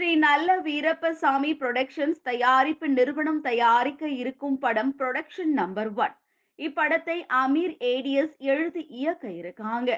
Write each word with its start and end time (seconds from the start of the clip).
ஸ்ரீ 0.00 0.12
நல்ல 0.16 0.50
வீரப்பசாமி 0.66 1.50
புரொடக்ஷன்ஸ் 1.60 2.20
தயாரிப்பு 2.28 2.86
நிறுவனம் 2.88 3.40
தயாரிக்க 3.46 4.04
இருக்கும் 4.20 4.56
படம் 4.58 4.92
புரொடக்ஷன் 4.98 5.50
நம்பர் 5.58 5.90
ஒன் 6.04 6.14
இப்படத்தை 6.58 7.16
அமீர் 7.40 7.74
ஏடிஎஸ் 7.90 8.32
எழுதி 8.52 8.82
இயக்க 9.00 9.24
இருக்காங்க. 9.40 9.90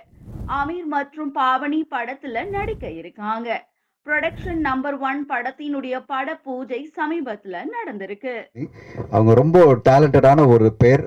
அமீர் 0.59 0.89
மற்றும் 0.95 1.31
பாவனி 1.35 1.81
படத்துல 1.95 2.43
நடிக்க 2.57 2.91
இருக்காங்க. 3.01 3.49
புரொடக்ஷன் 4.07 4.65
நம்பர் 4.69 4.99
ஒன் 5.11 5.21
படத்தினுடைய 5.29 6.03
பட 6.07 6.35
பூஜை 6.49 6.81
சமீபத்துல 6.99 7.63
நடந்திருக்கு. 7.77 8.35
அவங்க 9.11 9.35
ரொம்ப 9.43 9.65
டேலண்டடான 9.89 10.49
ஒரு 10.57 10.71
பேர். 10.83 11.07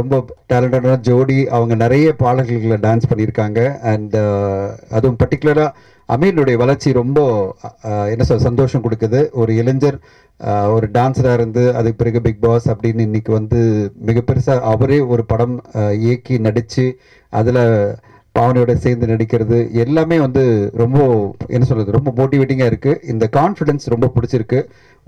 ரொம்ப 0.00 0.22
டேலண்டடான 0.52 0.96
ஜோடி. 1.10 1.38
அவங்க 1.58 1.76
நிறைய 1.84 2.08
பாடல்களில் 2.24 2.82
டான்ஸ் 2.88 3.10
பண்ணியிருக்காங்க 3.12 3.60
அண்ட் 3.92 4.18
அதுவும் 4.96 5.20
பர்டிகுலராக 5.24 5.70
அமீனுடைய 6.14 6.56
வளர்ச்சி 6.62 6.90
ரொம்ப 7.00 7.18
என்ன 8.12 8.24
சொல் 8.28 8.46
சந்தோஷம் 8.48 8.84
கொடுக்குது. 8.84 9.20
ஒரு 9.40 9.52
இளைஞர் 9.60 9.98
ஒரு 10.74 10.86
டான்ஸராக 10.96 11.38
இருந்து 11.38 11.62
அதுக்கு 11.78 12.00
பிறகு 12.02 12.20
பிக் 12.26 12.44
பாஸ் 12.44 12.68
அப்படின்னு 12.72 13.06
இன்னைக்கு 13.08 13.32
வந்து 13.38 13.60
மிக 14.08 14.22
பெருசாக 14.28 14.66
அவரே 14.72 14.98
ஒரு 15.12 15.24
படம் 15.32 15.56
இயக்கி 16.04 16.36
நடித்து 16.46 16.86
அதில் 17.32 17.62
பாவனையோட 18.38 18.72
சேர்ந்து 18.84 19.06
நடிக்கிறது 19.10 19.58
எல்லாமே 19.84 20.16
வந்து 20.24 20.42
ரொம்ப 20.82 20.98
என்ன 21.54 21.64
சொல்கிறது 21.68 21.96
ரொம்ப 21.96 22.10
மோட்டிவேட்டிங்காக 22.18 22.70
இருக்குது 22.72 23.00
இந்த 23.12 23.24
கான்ஃபிடென்ஸ் 23.38 23.92
ரொம்ப 23.94 24.10
பிடிச்சிருக்கு. 24.16 24.60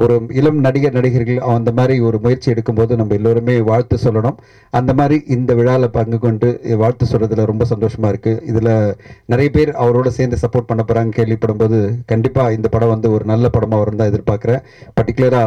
ஒரு 0.03 0.15
இளம் 0.39 0.61
நடிகர் 0.65 0.97
நடிகர்கள் 0.97 1.41
அந்த 1.55 1.71
மாதிரி 1.79 1.95
ஒரு 2.09 2.19
முயற்சி 2.25 2.49
எடுக்கும்போது 2.53 2.99
நம்ம 3.01 3.15
எல்லோருமே 3.19 3.55
வாழ்த்து 3.71 3.97
சொல்லணும். 4.05 4.37
அந்த 4.73 4.93
மாதிரி 4.99 5.17
இந்த 5.35 5.51
விழாவில் 5.59 5.95
பங்கு 5.97 6.19
கொண்டு 6.25 6.49
வாழ்த்து 6.83 7.11
சொல்றதுல 7.13 7.47
ரொம்ப 7.51 7.65
சந்தோஷமா 7.73 8.09
இருக்கு. 8.13 8.33
இதுல 8.51 8.71
நிறைய 9.33 9.51
பேர் 9.57 9.73
அவரோட 9.83 10.09
சேர்ந்து 10.19 10.39
சப்போர்ட் 10.45 10.71
பண்ண 10.71 10.85
போறாங்க 10.89 11.13
கேள்விப்படும்போது 11.19 11.81
கண்டிப்பா 12.13 12.45
இந்த 12.57 12.71
படம் 12.77 12.95
வந்து 12.95 13.11
ஒரு 13.17 13.27
நல்ல 13.33 13.49
படமா 13.57 13.79
வரும் 13.83 14.01
தான் 14.01 14.13
எதிர்பார்க்கிறேன். 14.13 14.65
பர்டிகுலரா 14.99 15.45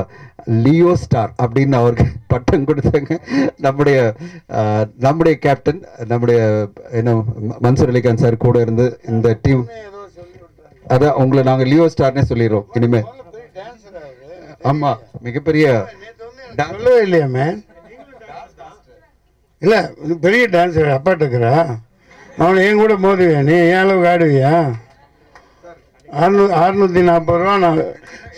லியோ 0.66 0.94
ஸ்டார் 1.02 1.34
அப்படின்னு 1.44 1.76
அவருக்கு 1.82 2.06
பட்டம் 2.34 2.67
கொடுத்தாங்க 2.70 3.17
நம்முடைய 3.66 3.98
நம்முடைய 5.06 5.36
கேப்டன் 5.45 5.82
நம்முடைய 6.12 6.40
என்ன 7.00 7.12
மன்சூர் 7.66 7.92
அலிகான் 7.94 8.23
சார் 8.23 8.44
கூட 8.45 8.58
இருந்து 8.66 8.88
இந்த 9.14 9.28
டீம் 9.45 9.64
அதான் 10.86 11.20
உங்களை 11.23 11.44
நாங்க 11.50 11.66
லியோ 11.72 11.86
ஸ்டார்னே 11.94 12.23
சொல்லிடுறோம். 12.32 12.66
இனிமே 12.80 13.02
ஆமா 14.72 14.92
மிகப்பெரிய 15.25 15.67
சொல்லவே 16.59 17.00
இல்லையா 17.06 17.28
மேன் 17.38 17.59
இல்லை 19.61 19.80
பெரிய 20.23 20.45
டான்ஸர் 20.53 20.95
அப்பாட்ட 20.95 21.23
இருக்கிறா. 21.23 21.52
அவனை 22.44 22.64
என் 22.70 22.80
கூட 22.81 22.94
மோதுவியா? 23.03 23.42
நீ 23.50 23.53
ஏன் 23.67 23.80
அளவுக்கு 23.81 24.09
ஆடுவியா? 24.14 24.52
அறுநூ 26.08 26.45
அறுநூத்தி 26.64 27.02
நாற்பது 27.09 27.39
ரூபா 27.42 27.53
நான் 27.64 27.80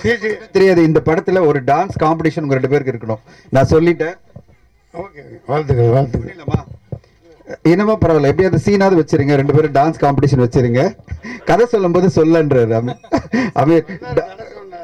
சிசி 0.01 0.29
தெரியாது 0.55 0.81
இந்த 0.89 0.99
படத்துல 1.07 1.41
ஒரு 1.49 1.59
டான்ஸ் 1.71 1.97
காம்படிஷன் 2.03 2.45
உங்க 2.45 2.57
ரெண்டு 2.57 2.71
பேருக்கு 2.73 2.93
இருக்கணும். 2.93 3.23
நான் 3.55 3.71
சொல்லிட்டேன். 3.73 4.15
ஓகே 4.93 5.23
வாழ்த்துக்கள் 5.51 5.93
வாழ்த்துக்கள். 5.95 6.33
இல்லம்மா 6.35 6.59
என்னமோ 7.71 7.95
பரவாயில்ல 8.03 8.31
எப்படியாவது 8.31 8.65
சீனாவது 8.67 8.99
வச்சிருங்க 9.01 9.35
ரெண்டு 9.41 9.55
பேரும் 9.55 9.75
டான்ஸ் 9.79 10.03
காம்படிஷன் 10.05 10.43
வச்சிருங்க. 10.45 10.81
கதை 11.49 11.65
சொல்லும்போது 11.73 12.07
சொல்லன்றாரு 12.19 12.75
அமீர் 12.79 13.01
அமீர் 13.63 13.85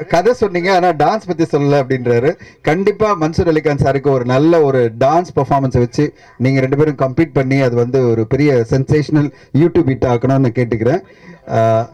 கதை 0.09 0.33
சொன்னீங்க 0.33 0.75
ஆனா 0.75 0.89
டான்ஸ் 0.89 1.27
பத்தி 1.27 1.43
சொல்லல 1.43 1.79
அப்படின்றாரு. 1.81 2.37
கண்டிப்பா 2.61 3.17
மன்சூர் 3.19 3.51
அலிகான் 3.51 3.83
சாருக்கு 3.83 4.09
ஒரு 4.09 4.25
நல்ல 4.25 4.63
ஒரு 4.63 4.91
டான்ஸ் 4.99 5.31
பெர்ஃபார்மன்ஸ் 5.35 5.77
வச்சு 5.77 6.13
நீங்க 6.37 6.59
ரெண்டு 6.59 6.77
பேரும் 6.77 6.95
கம்ப்ளீட் 6.95 7.33
பண்ணி 7.33 7.61
அது 7.61 7.75
வந்து 7.75 8.09
ஒரு 8.09 8.27
பெரிய 8.27 8.65
சென்சேஷனல் 8.69 9.31
யூடியூப் 9.57 9.89
ஹிட் 9.89 10.07
ஆக்கணும்னு 10.07 10.51
கேட்டுக்கிறேன். 10.55 11.01
ஆஹ், 11.47 11.85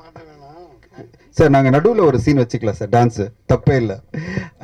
சார் 1.38 1.52
நாங்கள் 1.54 1.74
நடுவில் 1.76 2.08
ஒரு 2.10 2.18
சீன் 2.24 2.40
வச்சுக்கலாம் 2.42 2.78
சார் 2.78 2.92
டான்ஸு 2.94 3.26
தப்பே 3.52 3.76
இல்லை. 3.82 3.96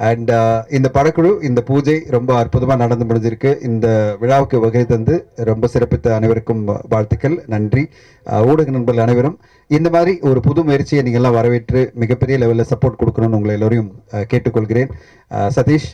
அண்ட் 0.10 0.30
uh, 0.38 0.60
இந்த 0.78 0.88
படக்குழு 0.96 1.32
இந்த 1.50 1.62
பூஜை 1.68 1.96
ரொம்ப 2.16 2.32
அற்புதமாக 2.42 2.80
நடந்து 2.84 3.06
முடிஞ்சிருக்கு. 3.10 3.52
இந்த 3.70 3.88
விழாவுக்கு 4.22 4.60
வகை 4.64 4.84
தந்து 4.92 5.16
ரொம்ப 5.50 5.70
சிறப்பித்த 5.74 6.14
அனைவருக்கும் 6.20 6.64
வாழ்த்துக்கள். 6.94 7.36
நன்றி. 7.54 7.84
ஊடக 8.50 8.72
நண்பர்கள் 8.76 9.06
அனைவரும் 9.06 9.38
இந்த 9.78 9.88
மாதிரி 9.96 10.14
ஒரு 10.30 10.40
புது 10.48 10.62
முயற்சியை 10.68 11.02
நீங்கள் 11.06 11.22
எல்லாம் 11.22 11.38
வரவேற்று 11.38 11.82
மிகப்பெரிய 12.04 12.38
லெவலில் 12.44 12.70
சப்போர்ட் 12.72 13.00
கொடுக்கணும்னு 13.02 13.38
உங்களை 13.40 13.56
எல்லோரையும் 13.58 13.92
கேட்டுக்கொள்கிறேன். 14.32 14.92
சதீஷ் 15.58 15.90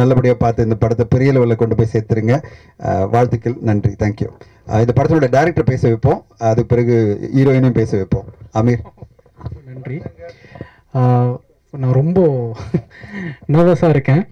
நல்லபடியாக 0.00 0.38
பார்த்து 0.44 0.66
இந்த 0.68 0.78
படத்தை 0.84 1.06
பெரிய 1.14 1.30
லெவலில் 1.36 1.60
கொண்டு 1.62 1.78
போய் 1.80 1.92
சேர்த்துருங்க. 1.94 2.36
வாழ்த்துக்கள். 3.16 3.58
நன்றி. 3.70 3.94
தேங்க்யூ 4.04 4.30
இந்த 4.82 4.92
படத்தோட 4.96 5.28
டேரக்டர் 5.36 5.70
பேச 5.70 5.82
வைப்போம். 5.92 6.20
அதுக்கு 6.50 6.72
பிறகு 6.74 6.96
ஹீரோயினையும் 7.36 7.78
பேச 7.80 7.90
வைப்போம். 8.00 8.28
அமீர். 8.60 8.82
நன்றி. 9.82 9.98
நான் 11.74 11.98
ரொம்ப 12.00 12.18
நர்வஸாக 13.54 13.94
இருக்கேன். 13.94 14.22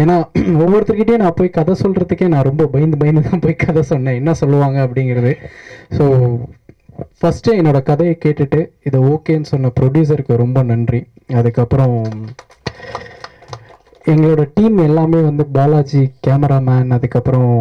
ஏன்னா 0.00 0.16
ஒவ்வொருத்தர்கிட்டயும் 0.62 1.22
நான் 1.22 1.38
போய் 1.38 1.56
கதை 1.56 1.74
சொல்கிறதுக்கே 1.82 2.26
நான் 2.32 2.48
ரொம்ப 2.48 2.64
பயந்து 2.66 2.96
பயந்து 2.96 3.22
தான் 3.28 3.42
போய் 3.44 3.62
கதை 3.64 3.82
சொன்னேன். 3.82 4.18
என்ன 4.20 4.32
சொல்லுவாங்க 4.40 4.78
அப்படிங்கிறது. 4.86 5.32
ஸோ 5.96 6.04
ஃபஸ்ட்டு 7.18 7.56
என்னோட 7.58 7.78
கதையை 7.82 8.14
கேட்டுட்டு 8.24 8.60
இதை 8.88 8.98
ஓகேன்னு 9.12 9.50
சொன்ன 9.52 9.72
ப்ரொடியூசருக்கு 9.78 10.42
ரொம்ப 10.44 10.58
நன்றி. 10.62 11.00
அதுக்கப்புறம் 11.40 11.96
எங்களோட 14.04 14.42
டீம் 14.54 14.78
எல்லாமே 14.86 15.20
வந்து 15.20 15.44
பாலாஜி 15.56 16.02
கேமராமேன் 16.26 16.94
அதுக்கப்புறம் 16.96 17.52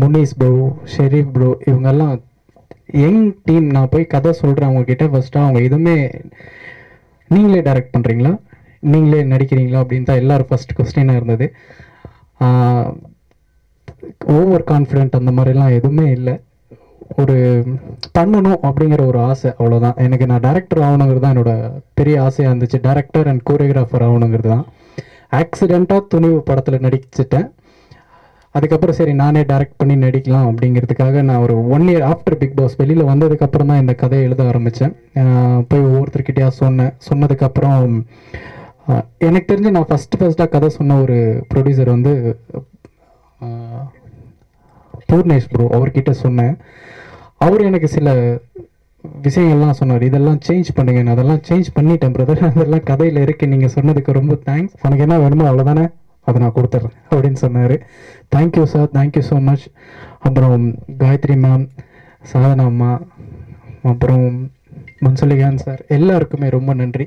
முனீஸ் 0.00 0.34
ப்ரோ 0.40 0.52
ஷெரீஃப் 0.94 1.32
ப்ரோ 1.32 1.50
இவங்கெல்லாம் 1.70 2.12
யங் 3.00 3.22
டீம் 3.44 3.66
நான் 3.74 3.90
போய் 3.92 4.12
கதை 4.14 4.32
சொல்கிறேன் 4.40 4.68
அவங்கக்கிட்ட 4.68 5.04
ஃபஸ்ட்டு 5.12 5.42
அவங்க 5.42 5.60
எதுவுமே 5.68 5.96
நீங்களே 7.30 7.60
டைரக்ட் 7.66 7.94
பண்ணுறீங்களா 7.94 8.32
நீங்களே 8.92 9.20
நடிக்கிறீங்களா? 9.32 9.82
அப்படின்னு 9.82 10.08
தான் 10.08 10.20
எல்லாரும் 10.22 10.48
ஃபஸ்ட் 10.50 10.76
கொஸ்டினாக 10.78 11.18
இருந்தது. 11.20 11.46
ஓவர் 14.36 14.64
கான்ஃபிடென்ட் 14.70 15.18
அந்த 15.18 15.32
மாதிரிலாம் 15.36 15.76
எதுவுமே 15.78 16.06
இல்லை. 16.18 16.34
ஒரு 17.22 17.36
பண்ணணும் 18.16 18.60
அப்படிங்கிற 18.68 19.02
ஒரு 19.10 19.18
ஆசை 19.30 19.48
அவ்வளோதான் 19.58 19.98
எனக்கு 20.04 20.28
நான் 20.30 20.44
டேரக்டர் 20.46 20.84
ஆகணுங்கிறது 20.86 21.24
தான் 21.24 21.34
என்னோட 21.34 21.54
பெரிய 21.98 22.22
ஆசையாக 22.26 22.52
இருந்துச்சு. 22.52 22.78
டேரக்டர் 22.88 23.28
அண்ட் 23.32 23.44
கோரியோகிராஃபர் 23.50 24.06
ஆகணுங்கிறது 24.08 24.50
தான். 24.54 24.66
ஆக்சிடெண்ட்டாக 25.40 26.08
துணிவு 26.14 26.38
படத்தில் 26.48 26.84
நடிச்சிட்டேன். 26.86 27.48
அதுக்கப்புறம் 28.54 28.96
சரி 28.98 29.12
நானே 29.20 29.42
டைரக்ட் 29.50 29.78
பண்ணி 29.80 29.94
நடிக்கலாம் 30.04 30.48
அப்படிங்கிறதுக்காக 30.48 31.22
நான் 31.28 31.44
ஒரு 31.44 31.54
one 31.74 31.86
year 31.92 32.04
after 32.10 32.36
Bigg 32.40 32.56
Boss 32.58 32.78
வெளியில் 32.80 33.10
வந்ததுக்கப்புறம் 33.10 33.70
தான் 33.70 33.80
இந்த 33.82 33.94
கதையை 34.02 34.24
எழுத 34.28 34.42
ஆரம்பித்தேன் 34.50 34.92
போய் 35.70 35.86
ஒவ்வொருத்தர்கிட்டயா 35.90 36.48
சொன்னேன். 36.62 36.92
சொன்னதுக்கப்புறம் 37.08 37.94
எனக்கு 39.28 39.48
தெரிஞ்சு 39.50 39.72
நான் 39.76 39.88
ஃபஸ்ட்டு 39.90 40.18
ஃபஸ்ட்டாக 40.20 40.52
கதை 40.54 40.68
சொன்ன 40.78 40.98
ஒரு 41.04 41.16
ப்ரொடியூசர் 41.52 41.94
வந்து 41.96 42.12
பூர்ணேஷ் 45.10 45.50
ப்ரோ 45.52 45.64
அவர்கிட்ட 45.76 46.12
சொன்னேன். 46.24 46.54
அவர் 47.46 47.66
எனக்கு 47.68 47.88
சில 47.96 48.08
விஷயங்கள்லாம் 49.26 49.78
சொன்னார். 49.80 50.04
இதெல்லாம் 50.08 50.40
சேஞ்ச் 50.46 50.68
பண்ணுங்க 50.76 51.00
நான் 51.06 51.14
அதெல்லாம் 51.16 51.42
சேஞ்ச் 51.48 51.68
பண்ணிட்டேன் 51.76 52.14
பிரதர் 52.16 52.44
அதெல்லாம் 52.50 52.86
கதையில் 52.90 53.22
இருக்கு. 53.24 53.44
நீங்கள் 53.52 53.74
சொன்னதுக்கு 53.76 54.18
ரொம்ப 54.20 54.34
தேங்க்ஸ் 54.48 54.76
உனக்கு 54.86 55.04
என்ன 55.06 55.18
வேணுமோ 55.24 55.48
அவ்வளோதானே 55.50 55.84
அதை 56.26 56.36
நான் 56.42 56.56
கொடுத்துட்றேன் 56.56 56.96
அப்படின்னு 57.10 57.38
சொன்னார். 57.44 57.76
Thank you 58.34 58.64
sir 58.74 58.90
thank you 58.96 59.22
so 59.30 59.38
much 59.48 59.66
அப்புறம் 60.26 60.66
காயத்ரி 61.02 61.36
மேம் 61.44 61.64
சாதனா 62.32 62.66
அம்மா 62.72 62.90
அப்புறம் 63.92 64.26
மன்சுலிகான் 65.04 65.62
சார் 65.64 65.80
எல்லாருக்குமே 65.96 66.48
ரொம்ப 66.56 66.72
நன்றி. 66.80 67.04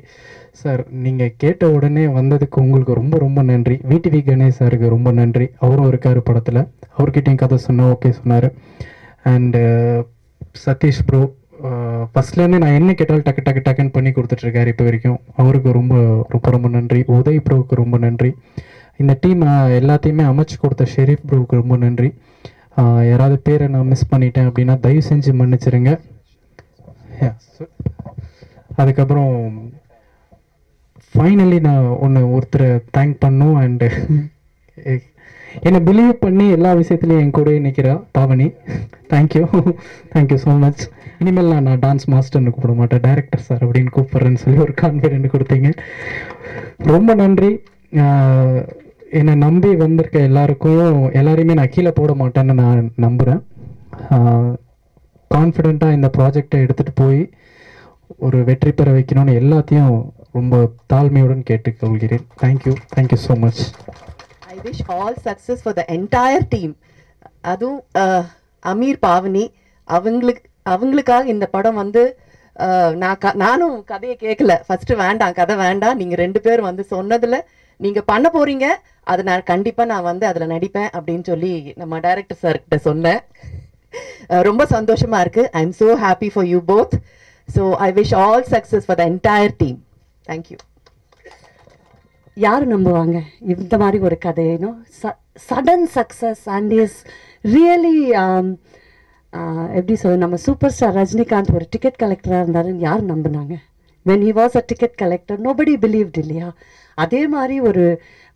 சார் 0.60 0.82
நீங்கள் 1.04 1.32
கேட்ட 1.42 1.70
உடனே 1.76 2.04
வந்ததுக்கு 2.18 2.58
உங்களுக்கு 2.64 2.98
ரொம்ப 3.00 3.14
ரொம்ப 3.24 3.40
நன்றி. 3.50 3.76
விடிவி 3.90 4.20
கணேஷ் 4.26 4.58
சாருக்கு 4.58 4.92
ரொம்ப 4.96 5.10
நன்றி. 5.20 5.46
அவரும் 5.64 5.88
இருக்கார் 5.90 6.20
படத்தில். 6.28 6.60
அவர்கிட்டையும் 6.96 7.40
கதை 7.42 7.58
சொன்னால் 7.66 7.90
ஓகே 7.94 8.10
சொன்னார். 8.20 8.48
அண்டு 9.32 9.62
சதீஷ் 10.64 11.02
ப்ரோ 11.08 11.22
ஃபஸ்ட்லேருந்து 12.12 12.58
நான் 12.62 12.76
என்ன 12.78 12.90
கேட்டாலும் 12.98 13.26
டக்கு 13.26 13.42
டக்கு 13.46 13.62
டக்குன்னு 13.66 13.94
பண்ணி 13.94 14.10
கொடுத்துட்ருக்காரு 14.16 14.72
இப்போ 14.72 14.84
வரைக்கும். 14.88 15.18
அவருக்கு 15.42 15.70
ரொம்ப 15.78 15.94
ரொம்ப 16.34 16.46
ரொம்ப 16.56 16.68
நன்றி. 16.76 17.00
உதய் 17.18 17.44
ப்ரோவுக்கு 17.46 17.82
ரொம்ப 17.82 17.98
நன்றி. 18.06 18.30
இந்த 19.02 19.12
டீம் 19.22 19.42
எல்லாத்தையுமே 19.78 20.24
அமைச்சு 20.32 20.56
கொடுத்த 20.60 20.84
ஷெரீஃப் 20.94 21.26
ப்ரோவுக்கு 21.30 21.60
ரொம்ப 21.62 21.76
நன்றி. 21.84 22.10
யாராவது 23.10 23.36
பேரை 23.46 23.66
நான் 23.74 23.90
மிஸ் 23.92 24.10
பண்ணிட்டேன் 24.12 24.48
அப்படின்னா 24.48 24.74
தயவு 24.84 25.02
செஞ்சு 25.10 25.32
மன்னிச்சிருங்க. 25.40 25.92
அதுக்கப்புறம் 28.80 29.34
ஃபைனலி 31.10 31.58
நான் 31.66 31.84
ஒன்று 32.04 32.22
ஒருத்தரை 32.36 32.70
தேங்க் 32.96 33.14
பண்ணும் 33.24 33.58
அண்டு 33.64 33.88
என்னை 35.66 35.78
பிலீவ் 35.88 36.14
பண்ணி 36.24 36.46
எல்லா 36.56 36.70
விஷயத்துலையும் 36.80 37.22
என் 37.24 37.36
கூட 37.36 37.50
நிற்கிறா 37.66 37.94
Pavani. 38.16 38.48
Thank you 39.12 39.44
thank you 40.14 40.38
so 40.44 40.54
much 40.64 40.82
இனிமேல் 41.22 41.52
நான் 41.52 41.66
நான் 41.68 41.82
டான்ஸ் 41.84 42.06
மாஸ்டர்னு 42.14 42.52
கூப்பிட 42.54 42.74
மாட்டேன். 42.80 43.02
டேரக்டர் 43.06 43.46
சார் 43.46 43.62
அப்படின்னு 43.66 43.94
கூப்பிட்றேன்னு 43.96 44.42
சொல்லி 44.42 44.58
ஒரு 44.64 44.74
கான்ஃபிடென்ட் 44.82 45.32
கொடுத்தீங்க. 45.34 45.70
ரொம்ப 46.94 47.14
நன்றி. 47.22 47.52
என்னை 49.06 49.34
நம்பி 49.44 49.68
வந்திருக்க 49.82 50.18
எல்லாருக்கும் 50.28 51.02
எல்லாரையுமே 51.18 51.54
நான் 51.58 51.72
கீழே 51.74 51.90
போட 51.98 52.12
மாட்டேன்னு 52.20 52.54
நான் 52.62 52.80
நம்புகிறேன் 53.04 53.42
கான்ஃபிடெண்ட்டாக 55.30 55.96
இந்த 55.98 56.08
ப்ராஜெக்டை 56.16 56.58
எடுத்துகிட்டு 56.64 56.94
போய் 57.02 57.20
ஒரு 58.26 58.38
வெற்றி 58.48 58.70
பெற 58.72 58.88
வைக்கணும்னு 58.96 59.38
எல்லாத்தையும் 59.40 59.94
ரொம்ப 60.36 60.56
தாழ்மையுடன் 60.92 61.46
கேட்டுக்கொள்கிறேன். 61.50 62.24
Thank you 62.42 62.72
thank you 62.94 63.18
so 63.26 63.34
much 63.44 63.62
I 64.52 64.56
wish 64.66 64.82
all 64.96 65.18
success 65.28 65.62
for 65.64 65.76
the 65.80 65.84
entire 65.96 66.46
team 66.54 66.74
அதுவும் 67.52 67.80
அமீர் 68.62 69.00
பாவனி. 69.06 69.44
அவங்களுக்கு 69.88 70.42
அவங்களுக்காக 70.74 71.26
இந்த 71.34 71.46
படம் 71.56 71.80
வந்து 71.82 72.02
நான் 73.02 73.20
க 73.22 73.32
நானும் 73.44 73.76
கதையை 73.90 74.16
கேட்கல 74.24 74.52
ஃபஸ்ட்டு 74.66 74.94
வேண்டாம் 75.04 75.36
கதை 75.40 75.56
வேண்டாம். 75.64 75.98
நீங்கள் 76.00 76.20
ரெண்டு 76.24 76.40
பேரும் 76.46 76.68
வந்து 76.70 76.84
சொன்னதில் 76.94 77.38
நீங்கள் 77.84 78.08
பண்ண 78.10 78.26
போறீங்க 78.36 78.66
அதை 79.12 79.22
நான் 79.28 79.48
கண்டிப்பாக 79.52 79.90
நான் 79.92 80.08
வந்து 80.10 80.24
அதில் 80.30 80.52
நடிப்பேன் 80.54 80.90
அப்படின்னு 80.96 81.24
சொல்லி 81.30 81.52
நம்ம 81.80 81.98
டைரக்டர் 82.06 82.42
சார்கிட்ட 82.44 82.78
சொன்னேன். 82.88 83.20
ரொம்ப 84.48 84.62
சந்தோஷமா 84.76 85.18
இருக்கு. 85.24 85.42
I 85.58 85.60
am 85.66 85.76
so 85.82 85.88
happy 86.06 86.28
for 86.34 86.48
you 86.52 86.60
both 86.72 86.94
so 87.48 87.64
I 87.86 87.88
wish 87.98 88.14
all 88.24 88.46
success 88.54 88.86
for 88.86 88.98
the 89.02 89.04
entire 89.12 89.54
team 89.62 89.78
thank you 90.30 90.58
யார் 92.36 92.64
நம்புவாங்க? 92.72 93.18
இந்த 93.52 93.74
மாதிரி 93.82 93.98
ஒரு 94.06 94.16
கதையினோ 94.24 94.70
sudden 95.50 95.86
success 95.94 96.42
and 96.56 96.72
is 96.82 96.98
really 97.54 97.98
எப்படி 99.78 99.94
சொல்ல 100.02 100.18
நம்ம 100.24 100.36
சூப்பர் 100.44 100.74
ஸ்டார் 100.74 100.94
ரஜினிகாந்த் 100.98 101.54
ஒரு 101.58 101.66
டிக்கெட் 101.74 101.98
கலெக்டராக 102.02 102.42
இருந்தாருன்னு 102.44 102.84
யார் 102.88 103.02
நம்பினாங்க? 103.12 103.54
When 104.06 104.24
he 104.26 104.32
was 104.40 104.56
a 104.60 104.62
ticket 104.70 104.96
collector 105.02 105.40
nobody 105.46 105.72
believed 105.84 106.18
இல்லையா? 106.22 106.48
அதே 107.04 107.22
மாதிரி 107.34 107.56
ஒரு 107.68 107.84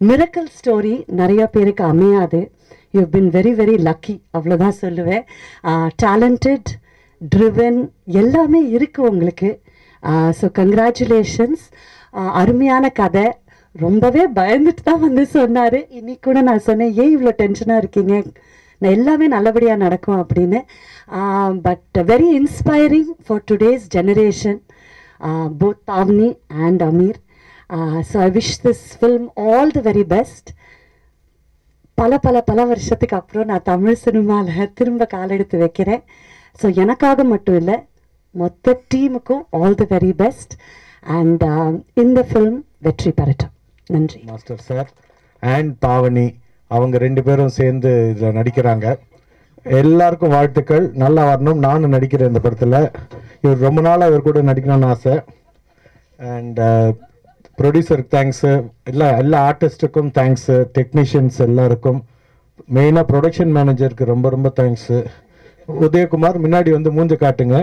மிரக்கல் 0.00 0.50
ஸ்டோரி 0.58 0.94
நிறைய 1.20 1.42
பேருக்கு 1.54 1.84
அமையாது. 1.92 2.40
You 2.96 3.02
been 3.14 3.30
very 3.36 3.52
very 3.60 3.76
lucky 3.88 4.14
அவ்வளோதான் 4.36 4.80
சொல்லுவேன். 4.84 5.24
டேலண்டட் 6.02 6.70
ட்ரிவன் 7.34 7.80
எல்லாமே 8.22 8.60
இருக்குது 8.76 9.08
உங்களுக்கு. 9.10 9.50
ஸோ 10.38 10.46
கங்க்ராச்சுலேஷன்ஸ் 10.60 11.64
அருமையான 12.42 12.84
கதை. 13.00 13.26
ரொம்பவே 13.74 14.22
பயந்துட்டு 14.38 14.82
தான் 14.86 15.02
வந்து 15.06 15.24
சொன்னார். 15.34 15.78
இன்னைக்கு 15.98 16.24
கூட 16.28 16.38
நான் 16.48 16.66
சொன்னேன் 16.68 16.94
ஏன் 17.02 17.12
இவ்வளோ 17.16 17.32
டென்ஷனாக 17.42 17.82
இருக்கீங்க? 17.82 18.14
நான் 18.80 18.96
எல்லாமே 18.98 19.26
நல்லபடியாக 19.34 19.82
நடக்கும் 19.84 20.20
அப்படின்னு. 20.22 20.60
But 21.66 21.98
very 22.10 22.28
inspiring 22.40 23.10
for 23.26 23.44
today's 23.50 23.84
generation 23.96 24.60
both 25.60 25.82
Pavani 25.92 26.30
and 26.66 26.82
Amir. 26.90 27.18
So 28.10 28.16
I 28.26 28.30
wish 28.38 28.54
this 28.66 28.84
film 29.00 29.28
all 29.50 29.72
the 29.76 29.82
very 29.90 30.04
best 30.14 30.48
பல 32.00 32.18
பல 32.26 32.36
பல 32.50 32.60
வருஷத்துக்கு 32.72 33.16
அப்புறம் 33.20 33.48
நான் 33.50 33.68
தமிழ் 33.72 34.02
சினிமாவில் 34.04 34.74
திரும்ப 34.78 35.06
காலெடுத்து 35.14 35.56
வைக்கிறேன். 35.62 36.02
ஸோ 36.60 36.66
எனக்காக 36.82 37.24
மட்டும் 37.32 37.58
இல்லை 37.60 37.76
மொத்த 38.42 38.74
டீமுக்கும் 38.92 39.42
all 39.60 39.78
the 39.80 39.86
very 39.94 40.12
best 40.22 40.54
and 41.18 41.44
இந்த 42.02 42.20
ஃபில்ம் 42.30 42.58
வெற்றி 42.86 43.10
பெறட்டும். 43.18 43.52
நன்றி. 43.94 44.20
மாஸ்டர் 44.30 44.64
சார் 44.68 44.88
அண்ட் 45.42 45.72
பாவனி 45.86 46.26
அவங்க 46.70 46.96
ரெண்டு 47.04 47.22
பேரும் 47.26 47.54
சேர்ந்து 47.58 47.92
இதில் 48.10 48.36
நடிக்கிறாங்க. 48.38 48.86
எல்லாருக்கும் 49.80 50.34
வாழ்த்துக்கள். 50.36 50.84
நல்லா 51.04 51.22
வரணும். 51.30 51.62
நானும் 51.66 51.94
நடிக்கிறேன் 51.96 52.30
இந்த 52.32 52.42
படத்தில். 52.44 52.78
இவர் 53.44 53.64
ரொம்ப 53.66 53.80
நாளாக 53.88 54.10
இவர் 54.10 54.26
கூட 54.28 54.42
நடிக்கணும்னு 54.50 54.90
ஆசை. 54.94 55.14
அண்ட் 56.34 56.60
ப்ரொடியூசருக்கு 57.60 58.14
தேங்க்ஸு 58.16 58.52
எல்லா 58.90 59.08
எல்லா 59.22 59.38
ஆர்டிஸ்ட்டுக்கும் 59.48 60.10
தேங்க்ஸு 60.18 60.56
டெக்னீஷியன்ஸ் 60.78 61.38
எல்லாருக்கும். 61.46 61.98
மெயினாக 62.76 63.04
ப்ரொடக்ஷன் 63.10 63.52
மேனேஜருக்கு 63.56 64.12
ரொம்ப 64.12 64.26
ரொம்ப 64.34 64.48
தேங்க்ஸு 64.60 64.98
உதயகுமார் 65.86 66.38
முன்னாடி 66.44 66.70
வந்து 66.76 66.90
மூஞ்சு 66.96 67.16
காட்டுங்க. 67.24 67.56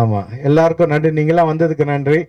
ஆமாம் 0.00 0.30
எல்லாருக்கும் 0.48 0.92
நன்றி. 0.92 1.10
நீங்களாம் 1.18 1.50
வந்ததுக்கு 1.50 1.84
நன்றி. 1.92 2.20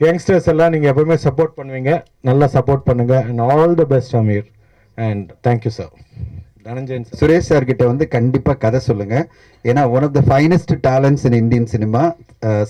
யங்ஸ்டர்ஸ் 0.00 0.48
எல்லாம் 0.52 0.72
நீங்கள் 0.74 0.90
எப்பவுமே 0.92 1.16
சப்போர்ட் 1.26 1.56
பண்ணுவீங்க. 1.58 1.92
நல்லா 2.28 2.46
சப்போர்ட் 2.56 2.86
பண்ணுங்கள் 2.88 3.24
and 3.28 3.42
all 3.54 3.74
the 3.80 3.86
best 3.94 4.14
Amir 4.20 4.46
and 5.08 5.26
thank you 5.46 5.72
sir 5.78 5.92
Dhananjayan 6.68 7.04
sir 7.08 7.18
Suresh 7.20 7.48
sir 7.50 7.68
கிட்ட 7.70 7.84
வந்து 7.90 8.04
கண்டிப்பா 8.14 8.52
கதை 8.64 8.80
சொல்லுங்க. 8.86 9.16
ஏன்னா 9.68 9.82
one 9.96 10.06
of 10.06 10.16
the 10.18 10.22
finest 10.28 10.72
talents 10.86 11.24
in 11.28 11.38
Indian 11.42 11.68
cinema 11.74 12.02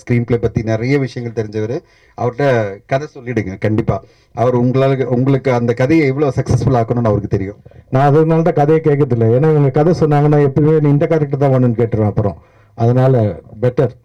screenplay 0.27 0.37
பத்தி 0.45 0.61
நிறைய 0.71 0.97
விஷயங்கள் 1.05 1.37
தெரிஞ்சவர். 1.39 1.75
அவர்கிட்ட 2.21 2.45
கதை 2.93 3.07
சொல்லிடுங்க 3.15 3.55
கண்டிப்பா. 3.65 3.97
அவர் 4.41 4.55
உங்களால 4.61 5.07
உங்களுக்கு 5.17 5.49
அந்த 5.59 5.71
கதையை 5.81 6.05
எவ்வளவு 6.11 6.37
சக்சஸ்ஃபுல் 6.39 6.79
ஆக்கணும்னு 6.81 7.11
அவருக்கு 7.11 7.35
தெரியும். 7.35 7.59
நான் 7.95 8.07
அதனால 8.09 8.47
தான் 8.49 8.59
கதையை 8.61 8.81
கேட்கறதில்ல. 8.87 9.29
ஏன்னா 9.37 9.49
இவங்க 9.55 9.71
கதை 9.79 9.93
சொன்னாங்கன்னா 10.03 10.39
எப்பவுமே 10.49 10.75
நீ 10.85 10.89
இந்த 10.97 11.07
கேரக்டர் 11.13 11.43
தான் 11.45 11.55
வேணும்னு 11.55 11.81
கேட்டுருவேன் 11.81 12.13
அப்புறம். 12.13 12.37
அதனால 12.83 13.23
better 13.65 13.95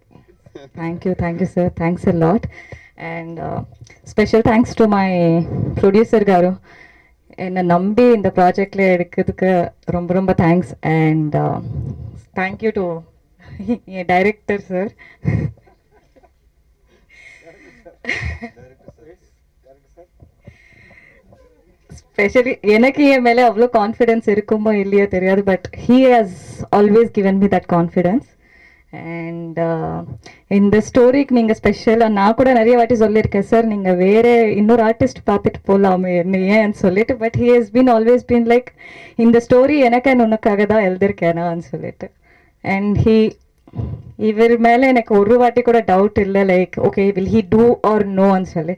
Thank 0.81 1.01
you, 1.07 1.13
thank 1.23 1.39
you, 1.43 1.49
sir. 1.55 1.65
Thanks 1.81 2.05
a 2.13 2.15
lot. 2.23 2.43
And 3.15 3.37
uh, 3.49 3.59
special 4.13 4.43
thanks 4.49 4.71
to 4.79 4.85
my 4.95 5.09
producer 5.79 6.21
Garu. 6.31 6.51
என்னை 7.39 7.63
நம்பி 7.67 8.05
இந்த 8.11 8.29
ப்ராஜெக்டில் 8.37 8.85
எடுக்கிறதுக்கு 8.89 9.51
ரொம்ப 9.87 10.15
ரொம்ப 10.15 10.33
thanks 10.39 10.73
and 10.95 11.37
thank you 12.39 12.73
to 12.73 12.87
N 13.93 14.09
director 14.09 14.63
sir 14.69 14.91
specially 22.01 22.53
எனக்கு 22.75 23.05
என் 23.11 23.25
மேலே 23.25 23.43
அவ்வளோ 23.43 23.67
கான்ஃபிடென்ஸ் 23.77 24.27
இருக்குமோ 24.31 24.73
இல்லையோ 24.83 25.07
தெரியாது 25.09 25.43
but 25.45 25.67
he 25.85 25.97
has 26.07 26.37
always 26.71 27.11
given 27.11 27.39
me 27.39 27.49
that 27.55 27.69
confidence 27.73 28.29
and 28.95 29.61
இந்த 30.47 30.83
ஸ்டோரிக்கு 30.89 31.31
நீங்கள் 31.31 31.57
ஸ்பெஷலாக 31.57 32.13
நான் 32.13 32.35
கூட 32.35 32.53
நிறைய 32.53 32.77
வாட்டி 32.77 32.95
சொல்லியிருக்கேன் 32.95 33.49
சார் 33.51 33.65
நீங்கள் 33.65 33.97
வேறு 33.97 34.57
இன்னொரு 34.57 34.83
ஆர்டிஸ்ட் 34.83 35.31
பார்த்துட்டு 35.31 35.61
போகலாமே 35.67 36.13
ஏன்னு 36.55 36.71
சொல்லிட்டு 36.71 37.15
but 37.15 37.35
he 37.39 37.45
has 37.45 37.71
been 37.73 37.91
always 37.97 38.27
been 38.33 38.47
like 38.47 38.67
இந்த 39.17 39.41
ஸ்டோரி 39.49 39.79
எனக்கு 39.79 40.11
and 40.11 40.21
உனக்காக 40.21 40.67
தான் 40.67 40.83
எழுதியிருக்கேனான்னு 40.83 41.59
சொல்லிட்டு. 41.59 42.11
அண்ட் 42.61 42.99
ஹீ 42.99 43.31
இவர் 44.17 44.59
மேலே 44.59 44.87
எனக்கு 44.87 45.19
ஒரு 45.19 45.39
வாட்டி 45.39 45.63
கூட 45.63 45.81
டவுட் 45.81 46.19
இல்லை 46.21 46.43
like 46.43 46.71
okay 46.83 47.13
will 47.15 47.33
he 47.35 47.41
do 47.49 47.79
or 47.83 48.09
நோன்னு 48.09 48.43
சொல்லி. 48.43 48.77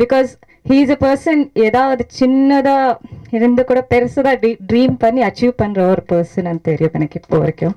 பிகாஸ் 0.00 0.28
ஹீஸ் 0.68 0.92
அ 0.94 0.96
பர்சன் 1.02 1.42
ஏதாவது 1.66 2.02
சின்னதாக 2.18 3.34
இருந்து 3.36 3.62
கூட 3.68 3.80
பெருசாக 3.90 4.30
ட்ரீம் 4.70 4.94
பண்ணி 5.02 5.20
அச்சீவ் 5.26 5.52
பண்ணுற 5.62 5.80
ஒரு 5.92 6.02
பர்சன் 6.12 6.60
தெரியும் 6.68 6.94
எனக்கு 6.98 7.18
இப்போ 7.20 7.36
வரைக்கும். 7.42 7.74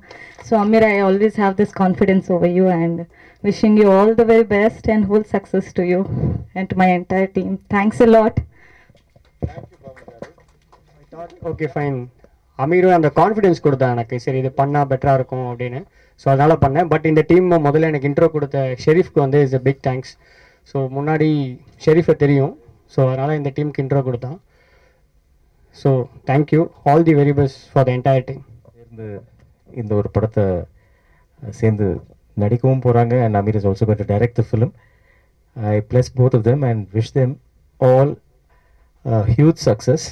So 0.47 0.53
Amir 0.63 0.85
I 0.89 0.95
always 1.07 1.37
have 1.43 1.55
this 1.59 1.73
confidence 1.81 2.27
over 2.35 2.53
you 2.59 2.65
and 2.77 2.99
wishing 3.43 3.75
you 3.81 3.87
all 3.97 4.13
the 4.21 4.23
very 4.31 4.45
best 4.55 4.87
and 4.93 5.05
whole 5.11 5.25
success 5.33 5.67
to 5.79 5.83
you 5.91 5.99
and 6.57 6.69
to 6.71 6.77
my 6.83 6.87
entire 6.97 7.29
team 7.37 7.53
thanks 7.75 8.01
a 8.05 8.07
lot 8.15 8.39
okay 11.51 11.67
fine 11.73 11.99
அமீரும் 12.59 12.95
அந்த 12.99 13.11
confidence 13.19 13.63
கொடுத்தா 13.65 13.89
எனக்கு. 13.95 14.15
சரி 14.23 14.39
இது 14.43 14.51
பண்ணால் 14.61 14.87
பெட்டராக 14.93 15.19
இருக்கும் 15.19 15.45
அப்படின்னு. 15.51 15.81
So 16.21 16.25
அதனால் 16.33 16.61
பண்ணேன். 16.63 16.89
பட் 16.93 17.05
இந்த 17.11 17.21
டீம் 17.29 17.47
முதல்ல 17.67 17.91
எனக்கு 17.91 18.09
இன்ட்ரோ 18.11 18.29
கொடுத்த 18.37 18.63
ஷெரீஃப்க்கு 18.85 19.21
வந்து 19.25 19.41
is 19.47 19.55
a 19.59 19.61
big 19.67 19.83
thanks 19.89 20.11
so 20.71 20.79
முன்னாடி 20.97 21.29
ஷெரீஃபை 21.85 22.15
தெரியும். 22.23 22.51
ஸோ 22.93 22.99
அதனால் 23.07 23.37
இந்த 23.39 23.49
டீமுக்கு 23.57 23.83
இன்ட்ரோ 23.83 24.01
கொடுத்தான். 24.07 24.37
So 25.81 25.89
thank you 26.29 26.61
all 26.91 27.07
the 27.09 27.15
very 27.21 27.33
best 27.39 27.61
for 27.71 27.87
the 27.89 27.91
entire 27.97 28.27
team 28.29 28.43
சேர்ந்து 28.77 29.07
இந்த 29.81 29.91
ஒரு 29.99 30.09
படத்தை 30.15 30.45
சேர்ந்து 31.59 31.87
நடிக்கவும் 32.43 32.83
போகிறாங்க 32.85 33.15
and 33.25 33.37
Amir 33.39 33.57
is 33.59 33.67
also 33.69 33.85
going 33.89 34.01
to 34.01 34.07
direct 34.13 34.35
the 34.39 34.45
film. 34.51 34.71
I 35.55 35.75
bless 35.91 36.07
both 36.19 36.33
of 36.37 36.43
them 36.47 36.59
and 36.69 36.79
wish 36.97 37.11
them 37.19 37.31
all 37.79 38.09
uh, 39.05 39.23
huge 39.37 39.59
success. 39.67 40.03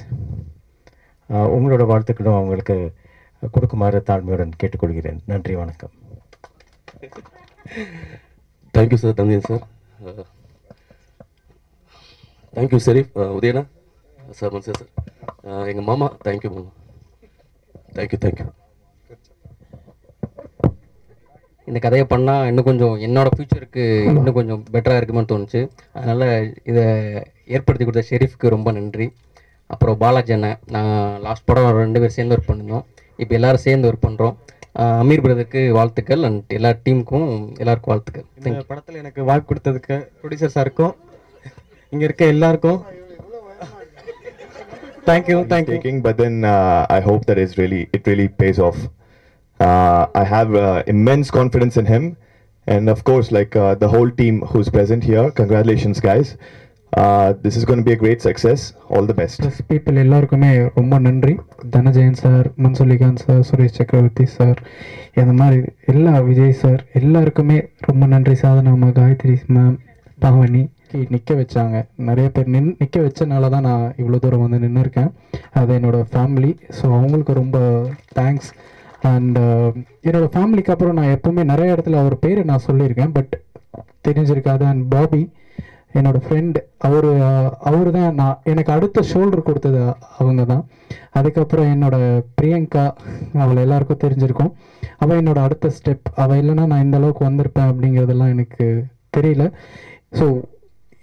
Uh, 1.30 1.48
உங்களோட 1.56 1.84
வாழ்த்துக்களும் 1.92 2.38
அவங்களுக்கு 2.40 2.78
கொடுக்குமாறு 3.56 4.00
தாழ்மையுடன் 4.10 4.54
கேட்டுக்கொள்கிறேன். 4.62 5.20
நன்றி 5.32 5.56
வணக்கம். 5.62 5.94
Thank you 8.78 9.00
sir 9.04 9.18
Thangan 9.20 9.48
sir 9.50 9.64
thank you 12.56 12.80
Sherif 12.86 13.12
Udhayana 13.38 13.64
sir 14.38 14.54
மன்சே 14.54 14.74
sir 14.80 14.90
எங்கள் 15.72 15.88
மாமா 15.90 16.08
தேங்க்யூ 16.26 16.50
மாமா. 16.56 16.72
தேங்க்யூ 17.98 18.20
தேங்க்யூ 18.24 18.48
இந்த 21.68 21.80
கதையை 21.86 22.06
பண்ணால் 22.12 22.48
இன்னும் 22.50 22.68
கொஞ்சம் 22.68 22.94
என்னோடய 23.06 23.36
ஃப்யூச்சருக்கு 23.36 23.86
இன்னும் 24.10 24.38
கொஞ்சம் 24.38 24.62
பெட்டராக 24.74 25.00
இருக்குமான்னு 25.00 25.32
தோணுச்சு. 25.32 25.62
அதனால் 25.98 26.28
இதை 26.70 26.84
ஏற்படுத்தி 27.56 27.86
கொடுத்த 27.86 28.04
ஷெரீஃப்க்கு 28.12 28.54
ரொம்ப 28.56 28.72
நன்றி. 28.78 29.08
அப்புறம் 29.74 29.98
பாலாஜி 30.04 30.34
அண்ணன் 30.36 30.60
நான் 30.76 30.94
லாஸ்ட் 31.26 31.48
படம் 31.50 31.80
ரெண்டு 31.84 32.02
பேர் 32.02 32.16
சேர்ந்து 32.18 32.36
ஒர்க் 32.36 32.50
பண்ணியிருந்தோம். 32.50 32.86
இப்போ 33.24 33.34
எல்லோரும் 33.40 33.66
சேர்ந்து 33.66 33.90
ஒர்க் 33.90 34.06
பண்ணுறோம் 34.08 34.36
அமீர் 35.02 35.24
பிரதருக்கு 35.26 35.62
வாழ்த்துக்கள் 35.78 36.24
அண்ட் 36.28 36.54
எல்லா 36.58 36.72
டீமுக்கும் 36.86 37.28
எல்லாருக்கும் 37.62 37.92
வாழ்த்துக்கள். 37.94 38.26
இந்த 38.40 38.64
படத்தில் 38.72 39.02
எனக்கு 39.04 39.22
வாய்ப்பு 39.30 39.50
கொடுத்ததுக்கு 39.52 39.96
ப்ரொடியூசர் 40.22 40.56
சாருக்கும் 40.56 40.94
இங்கே 41.92 42.06
இருக்க 42.08 42.24
எல்லாருக்கும் 42.36 42.80
thank you 45.10 45.38
thank you 45.52 45.76
taking, 45.76 46.00
but 46.02 46.16
then 46.22 46.36
uh, 46.46 46.82
I 46.90 47.02
hope 47.08 47.22
that 47.30 47.40
is 47.44 47.52
really 47.62 47.82
it 47.96 48.04
really 48.10 48.28
pays 48.42 48.58
off. 48.60 48.80
Uh, 49.60 50.02
I 50.14 50.26
have 50.34 50.50
uh, 50.58 50.64
immense 50.94 51.28
confidence 51.32 51.76
in 51.82 51.86
him, 51.86 52.04
and 52.68 52.86
of 52.90 53.00
course, 53.04 53.28
like 53.32 53.54
uh, 53.56 53.74
the 53.76 53.90
whole 53.94 54.12
team 54.12 54.36
who's 54.50 54.70
present 54.70 55.04
here. 55.04 55.26
Congratulations, 55.32 56.00
guys! 56.02 56.28
Uh, 56.94 57.28
this 57.46 57.56
is 57.60 57.64
going 57.66 57.80
to 57.80 57.88
be 57.90 57.94
a 57.94 58.02
great 58.04 58.22
success. 58.22 58.60
All 58.90 59.06
the 59.12 59.18
best. 59.22 59.38
Bless 59.42 59.62
people 59.72 60.02
எல்லாருக்குமே 60.04 60.52
ரொம்ப 60.78 61.00
நன்றி 61.08 61.34
Dhananjayan 61.76 62.20
sir 62.24 62.48
மன்சுலிகாந்த் 62.66 63.24
sir 63.26 63.42
Suresh 63.50 63.78
Chakravarthy 63.80 64.26
sir 64.38 64.60
இந்த 65.20 65.34
மாதிரி 65.42 65.60
எல்லா 65.94 66.14
Vijay 66.30 66.56
sir 66.64 66.82
எல்லாருக்குமே 67.00 67.58
ரொம்ப 67.90 68.06
நன்றி 68.14 68.36
சாதனாமா 68.44 68.90
காயத்ரி 69.00 69.36
மேம் 69.56 69.76
பாவனி 70.26 70.64
நிற்க 71.14 71.34
வச்சாங்க. 71.40 71.78
நிறைய 72.10 72.28
பேர் 72.36 72.52
நின் 72.56 72.70
நிற்க 72.82 72.98
வச்சனால 73.06 73.50
தான் 73.56 73.68
நான் 73.70 73.86
இவ்வளோ 74.02 74.20
தூரம் 74.24 74.44
வந்து 74.46 74.60
நின்று 74.64 74.84
இருக்கேன் 74.86 75.12
அது 75.62 75.72
என்னோட 75.80 75.98
ஃபேமிலி 76.12 76.52
ஸோ 76.78 76.86
அவங்களுக்கு 77.00 77.34
ரொம்ப 77.42 77.58
தேங்க்ஸ் 78.20 78.52
அண்ட் 79.12 79.40
என்னோடய 80.08 80.32
ஃபேமிலிக்கு 80.36 80.74
அப்புறம் 80.74 80.98
நான் 81.00 81.16
எப்போவுமே 81.16 81.44
நிறைய 81.52 81.76
இடத்துல 81.76 82.00
அவர் 82.04 82.16
பேர் 82.26 82.50
நான் 82.52 82.66
சொல்லியிருக்கேன். 82.70 83.14
பட் 83.18 83.34
தெரிஞ்சிருக்காது. 84.08 84.64
அண்ட் 84.72 84.86
பாபி 84.96 85.22
என்னோடய 85.98 86.24
ஃப்ரெண்ட் 86.26 86.58
அவர் 86.88 87.10
அவர் 87.70 87.90
தான் 87.98 88.18
நான் 88.22 88.42
எனக்கு 88.52 88.72
அடுத்த 88.76 89.04
ஷோல்டர் 89.12 89.48
கொடுத்தது 89.48 89.80
அவங்க 90.20 90.42
தான். 90.54 90.64
அதுக்கப்புறம் 91.20 91.72
என்னோட 91.76 91.96
பிரியங்கா 92.40 92.84
அவளை 93.44 93.60
எல்லாருக்கும் 93.66 94.04
தெரிஞ்சிருக்கும். 94.04 94.52
அவள் 95.04 95.20
என்னோட 95.22 95.40
அடுத்த 95.46 95.72
ஸ்டெப் 95.78 96.08
அவள் 96.24 96.40
இல்லைன்னா 96.42 96.66
நான் 96.72 96.86
இந்த 96.86 96.98
அளவுக்கு 97.00 97.24
வந்திருப்பேன் 97.30 97.70
அப்படிங்கிறதெல்லாம் 97.72 98.34
எனக்கு 98.36 98.66
தெரியல. 99.18 99.46
ஸோ 100.20 100.26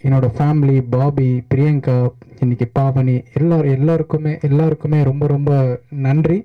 என்னோட 0.04 0.26
ஃபேமிலி 0.36 0.76
பாபி 0.94 1.42
பிரியங்கா 1.52 1.94
இன்னைக்கு 2.40 2.66
பாவனி 2.78 3.14
எல்லோரும் 3.32 3.74
எல்லாருக்குமே 3.76 4.38
எல்லாருக்குமே 4.42 5.02
ரொம்ப 5.02 5.26
ரொம்ப 5.26 5.50
நன்றி. 6.06 6.38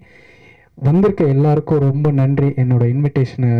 வந்திருக்க 0.77 1.23
எல்லாருக்கும் 1.35 1.79
ரொம்ப 1.79 2.11
நன்றி. 2.11 2.49
என்னோட 2.61 2.83
இன்விடேஷனை 2.93 3.51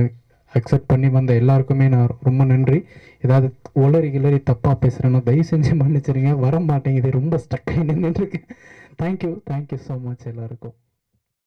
அக்செப்ட் 0.53 0.89
பண்ணி 0.91 1.10
வந்த 1.10 1.34
எல்லாருக்குமே 1.34 1.88
நான் 1.88 2.13
ரொம்ப 2.22 2.44
நன்றி. 2.44 2.79
ஏதாவது 3.22 3.48
ஒளரி 3.74 4.12
கிளறி 4.12 4.39
தப்பாக 4.51 4.75
பேசுகிறேன்னா 4.84 5.22
தயவு 5.24 5.50
செஞ்சு 5.51 5.74
மன்னிச்சிருங்க. 5.82 6.32
வர 6.46 6.60
மாட்டேங்குது 6.60 7.18
ரொம்ப 7.20 7.38
ஸ்டக் 7.38 7.74
ஆகி 7.77 8.39
தேங்க்யூ 9.01 9.32
தேங்க்யூ 9.51 9.79
ஸோ 9.88 9.96
மச் 10.01 10.25
எல்லாருக்கும். 10.25 10.75